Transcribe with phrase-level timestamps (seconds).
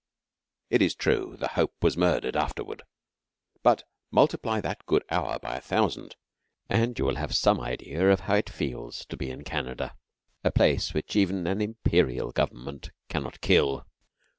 [0.71, 2.81] It is true the hope was murdered afterward,
[3.61, 6.15] but multiply that good hour by a thousand,
[6.67, 9.95] and you will have some idea of how it feels to be in Canada
[10.43, 13.85] a place which even an 'Imperial' Government cannot kill.